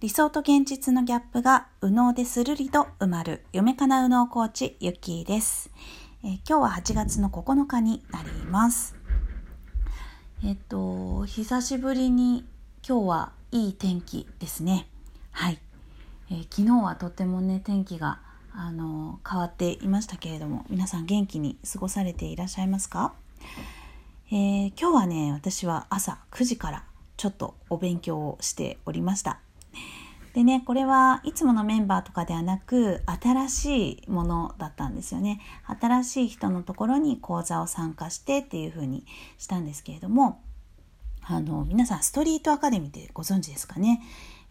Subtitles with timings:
[0.00, 3.42] 理想と現実のギャップが右脳でするりと埋まる。
[3.54, 5.70] 嫁かな右脳コーチゆきです、
[6.22, 8.94] えー、今日は8月の9日になります。
[10.44, 12.44] えっと久しぶりに
[12.86, 14.86] 今日はいい天気ですね。
[15.30, 15.58] はい、
[16.30, 18.20] えー、昨日はとてもね天気が
[18.52, 23.14] あの変わっていましたけれども皆さん元気に過ごされていらっしゃいますか、
[24.30, 26.84] えー、今日はね私は朝9時から
[27.16, 29.40] ちょっとお勉強をしておりました。
[30.34, 35.40] でねこれはいつものメンバーとかではなく新しいものだったんですよね。
[35.80, 39.06] 新しい人のところに講座を参加してっていう風に
[39.38, 40.40] したんですけれども
[41.22, 44.02] あの皆さんストリートアカデミーってご存知ですかね？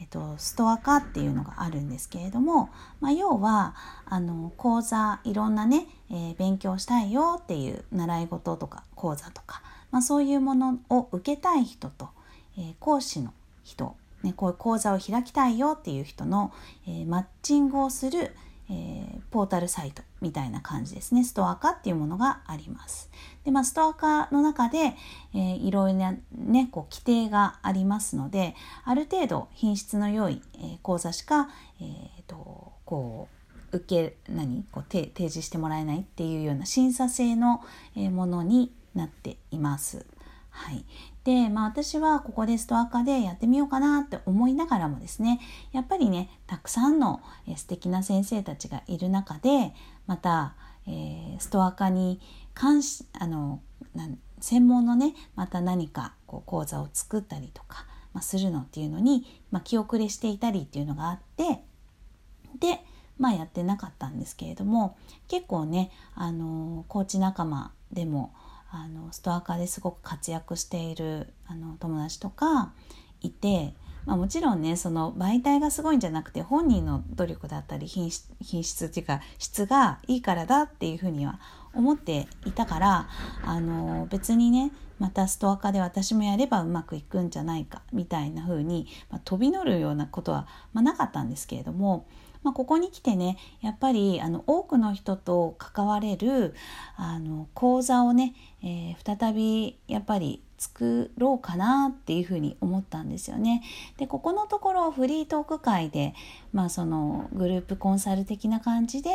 [0.00, 3.74] えっと、ストア化っていうのがあるんですけれども、まあ、要は
[4.06, 12.08] あの講座いろんなね、えー、勉強したいよっていう習い事とか講座とか、まあ、そういうものを受けたい人と、
[12.56, 16.52] えー、講師の人ね、こういう講座を開きたいよっていう人の、
[16.86, 18.34] えー、マッチングをする、
[18.68, 23.10] えー、ポータルサイトみたいな感じですねストア化っていうものがあります。
[23.44, 24.94] でまあ、ストア化の中で、
[25.34, 31.48] えー、いろいろな、ね、こう規定がありますのである程度品質の良い、えー、講座しか、
[31.80, 33.28] えーと、こ
[33.72, 34.64] う受け何？
[34.70, 37.62] こう提示してもらえないっていうような審査制の
[37.94, 40.04] ものになっています。
[40.60, 40.84] はい、
[41.24, 45.40] で、まあ、私はここでストア化でやってみようかなって思いながらもですね
[45.72, 47.22] やっぱりねたくさんの
[47.56, 49.72] 素敵な先生たちがいる中で
[50.06, 50.54] また、
[50.86, 52.20] えー、ストア化に
[52.52, 53.60] 関しあの
[54.40, 61.62] 専門のねまた何かこう講座を作ったりとか、まあ、するのっていうのに、まあ、気遅れしていたりっていうのがあって
[62.60, 62.80] で
[63.18, 68.34] まあやってなかったんですけれども結構ねあのコーチ仲間でも
[68.70, 72.72] あのストア化ですごく活躍しているあの友達とか
[73.20, 73.74] いて、
[74.06, 81.40] まあ、もちろんねその媒体がすごいんじゃなくて本人の努力だったり品質品質っていうか質がいいからだっていうふうには
[81.74, 83.08] 思っていたから
[83.44, 92.06] あの別にねまたストア化で私もやればうまくいくんじゃないかみたいな風に、まあ、飛び乗るようなことは、まあ、なかったんですけれども
[92.42, 96.54] まあ、ここに来てねやっぱりあの多くの人と関われる
[96.96, 103.62] あの講座をね、えー、再びやっぱり作ろうかなっていうふうに思ったんですよね。
[103.96, 106.14] でここのところフリートーク会で、
[106.52, 109.10] まあ、そのグループコンサル的な感じで、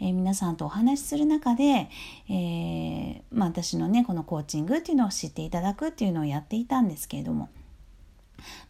[0.00, 1.88] えー、皆さんとお話しする中で、
[2.28, 7.48] えー、まあ、私のねこのコーチングっていうのを知っていただくっていうのをやっていたんですけれども。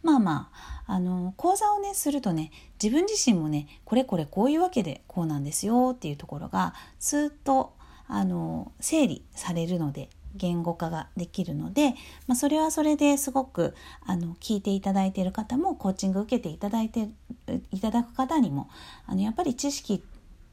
[0.03, 0.51] まあま
[0.87, 2.51] あ、あの、講座をね、するとね、
[2.81, 7.73] 自分自身もね、これこれこういうわけでこうなんですよっていうところが、ずっと、
[8.07, 11.91] あの、整理されるので、言語化ができるので、
[12.27, 17.09] まあ、それはそれですごくあの聞いていただいている方もコーチング受けていただいて
[17.71, 18.69] いただく方にも
[19.05, 20.03] あのやっぱり知識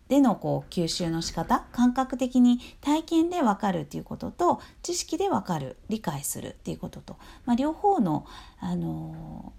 [0.09, 8.27] でのこう吸収の仕方感覚的に体験で分かるっていうことと知識で分かる理解するっていうことと、まあ、両方の
[8.59, 9.53] あの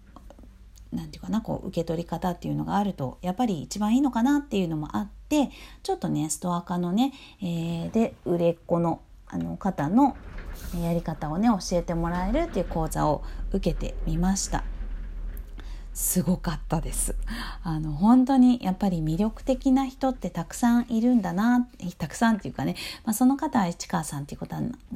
[0.91, 5.51] なんていうかなこう受け取り方っていうのがあるとやっぱり一番いいのかなっていうのもあって
[5.83, 10.17] ちょっとねストア化のね、えー、で売れっ子のあの方の
[10.83, 14.63] やり方をね教えてもらえるっていう講座を受けてみました。
[15.99, 17.13] すごかったです。
[17.61, 21.67] あの本当にやっぱり魅力的な人ってたくさんいるんだな
[21.97, 24.55] たくさんっていうかね、まあ、その方は市川さんっていうこと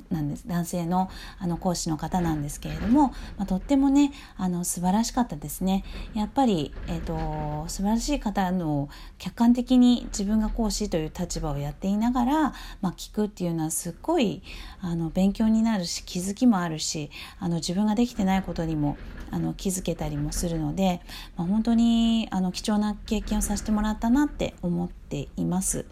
[0.09, 5.84] なんです男性のあの講師の方なんですけれども、まあ、とってもねあの素晴らしかったですね。
[6.13, 8.88] やっぱり、えーと、素晴らしい方の
[9.18, 14.42] 客観的に自分が講師という立場をやっていながら、まあ、聞くっていうのはすっごい
[14.80, 18.97] あの勉強になるし気づきもあるしあの自分ができてないことにも
[19.31, 20.93] あの気づけたりもするので、
[21.38, 25.86] まあ、本当にあの貴重な経験をさせてもらったなって思っています。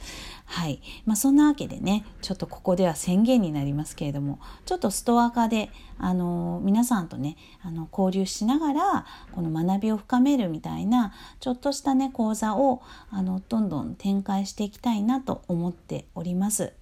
[0.45, 16.73] はいまあ、そんなわけでねちょっとここでは宣言になりますけれどもちょっとストア化であの皆さんとねあの交流しながらこの学びを深めるみたいなちょっとしたね講座をあのどんどん展開していきたいなと思っております。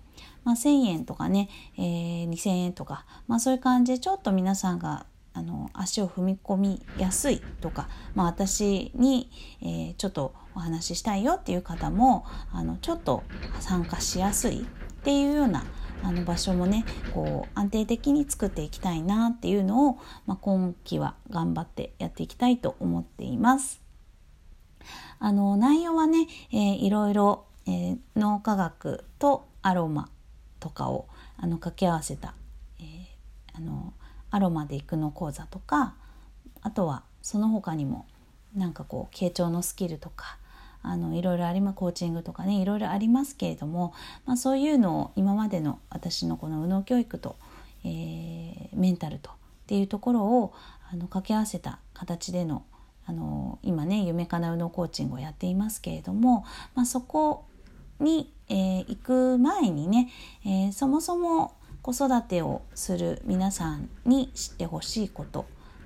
[0.43, 9.29] まあ、1,000円とかね、えー、2,000円とか、まあ、そういう感じでちょっと皆さんがあの足を踏み込みやすいとか、まあ、私に、
[9.61, 13.23] えー、ちょっとお話ししたいよっていう方もあのちょっと
[13.59, 14.65] 参加しやすいっ
[15.03, 15.63] ていうような
[16.03, 23.81] あの場所もねこう安定的に作っていきたいなっていうのを、まあ、今期は頑張ってやっていきたいと思っています。
[25.19, 30.09] あの内容はね、えー、いろいろ、えー、脳科学とアロマ
[30.59, 32.33] とかをあの掛け合わせた、
[32.79, 33.93] えー、あの
[34.31, 35.95] アロマで行くの講座とか
[36.61, 38.05] あとはその他にも
[38.55, 40.37] なんかこう傾聴のスキルとか
[40.81, 43.93] あのいろいろありまコーチングとかねいろいろありますけれども、
[44.25, 47.35] まあ、そういうのを今までの私のこの右脳教育と、
[47.83, 49.33] えー、メンタルとっ
[49.67, 50.53] ていうところを
[50.91, 52.63] あの掛け合わせた形での
[53.05, 56.45] あの今ね夢かなうのコーチングをやっていますけれども、
[56.75, 57.45] まあ、そこ
[57.99, 60.11] に、えー、行く前にね、
[60.45, 65.45] えー、そもそも子育てをする皆さんに知ってほしいこと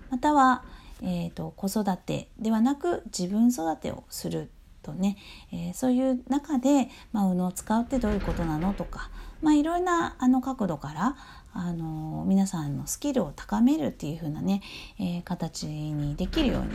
[0.10, 0.64] または、
[1.02, 4.50] えーと、子育てではなく自分育てをする
[4.84, 5.18] とね、
[5.52, 9.10] えー、そういう中で、まあ、のを使うってどういうことなのとか、
[9.42, 11.16] まあ、いろんなあの角度から
[11.54, 14.62] あの皆さんのスキルを高めるっていう風なね、
[15.00, 16.70] えー、形にできるように、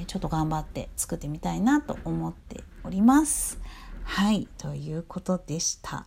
[0.00, 3.58] えー、ちょっと頑張って作ってみたいなと思っております。
[4.04, 6.06] はいということでした。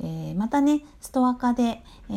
[0.00, 2.12] えー、またねストア化で、え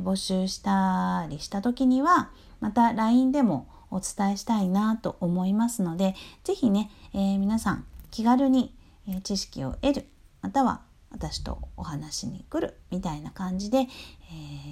[0.00, 6.14] 募集したりした時にはまた LINE でもお伝えしたいなと思いますので
[6.44, 8.74] 是非ね、え皆さん気軽に、
[9.22, 10.06] 知識を得る
[10.42, 13.86] または私とお話しに来るみたいな感じで、え、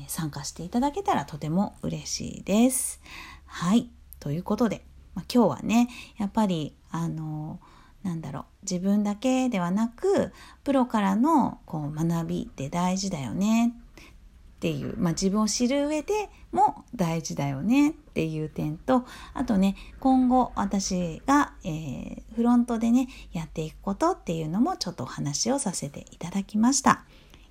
[0.08, 3.00] 参加していただけたらとても嬉しいです。
[3.46, 3.88] はい。
[4.20, 4.84] ということで、
[5.14, 7.58] まあ、今日はね、やっぱり、あの、
[8.06, 10.32] なんだろう、自分だけではなく、
[10.62, 13.74] プロからのこう学びって大事だよね。
[13.74, 17.90] っていう、まあ、自分を知る上でも大事だよね。
[17.90, 19.04] っていう点と
[19.34, 27.04] あとね今後私が、えー、フロントでねやっていくことっていうのもちょっとお話をさせていただきました。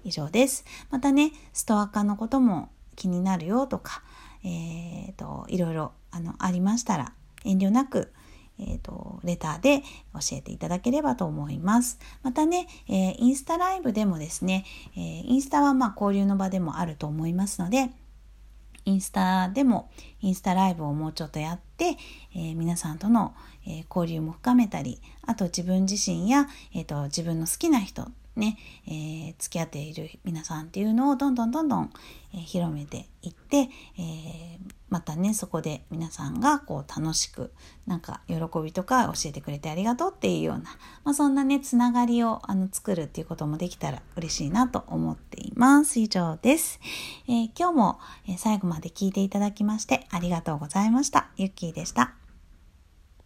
[0.04, 0.66] 以上です。
[0.90, 4.02] またねストア化のことも気になるよとか
[4.46, 7.14] えーと、いろいろあのありましたら
[7.44, 8.14] 遠慮なく
[8.60, 9.82] えーと、レターで
[10.14, 12.00] 教えていただければと思います。
[12.24, 14.66] またね、えー、インスタライブでもですね、
[14.96, 17.90] えー、インスタはまあ交流の場でもあると思いますので、
[18.86, 19.90] インスタでも
[20.22, 21.98] インスタライブをもうちょっとやって、
[22.36, 23.34] えー、皆さんとの、
[23.68, 31.92] え交流も深めたりあと自分自身や、えーと自分の好きな人ね、えー、付き合っている皆さんっていうのをどんどんどんどん、
[32.34, 33.68] えー、広めていって、えー、
[34.90, 37.52] またねそこで皆さんがこう楽しく
[37.88, 40.64] なんか喜びとか教えてくれてありがとうっていうような、
[41.04, 46.00] まあ、そんなねつながりをあの作るっていうこともできたら嬉しいなと思っています。
[46.00, 46.80] 以上です、
[47.28, 48.00] え今日も、
[48.38, 51.30] 最後まで聞いていただきましてありがとうございました。
[51.38, 52.25] ゆっきーでした。